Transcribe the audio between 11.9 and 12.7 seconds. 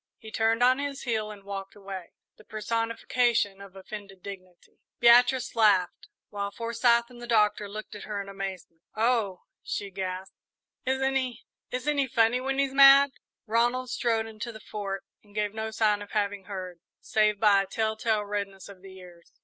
he funny when